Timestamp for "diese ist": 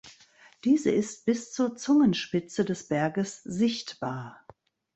0.63-1.25